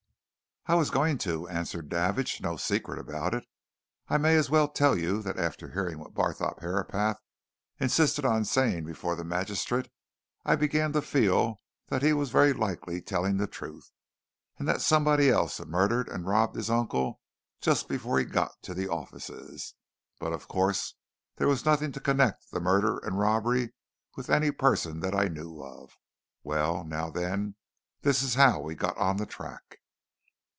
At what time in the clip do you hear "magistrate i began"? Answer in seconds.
9.23-10.93